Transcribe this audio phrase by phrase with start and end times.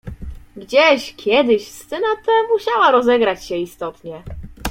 [0.57, 4.23] "Gdzieś, kiedyś scena ta musiała rozegrać się istotnie."